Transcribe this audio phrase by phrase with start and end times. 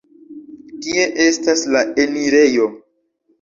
[0.85, 2.67] Tie estas la enirejo.